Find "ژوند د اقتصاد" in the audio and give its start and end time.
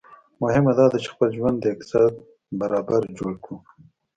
1.37-2.11